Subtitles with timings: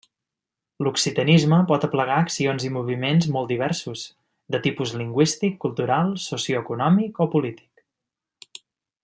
[0.85, 4.07] L'occitanisme pot aplegar accions i moviments molt diversos,
[4.57, 8.59] de tipus lingüístic, cultural, socioeconòmic o polític.